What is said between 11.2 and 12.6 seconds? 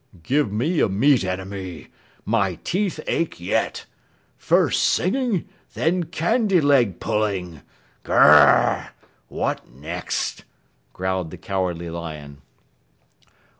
the Cowardly Lion.